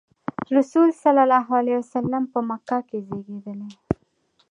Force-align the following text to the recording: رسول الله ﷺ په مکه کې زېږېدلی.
رسول 0.55 0.89
الله 1.21 1.43
ﷺ 1.85 2.23
په 2.31 2.39
مکه 2.49 2.77
کې 2.87 2.97
زېږېدلی. 3.07 3.71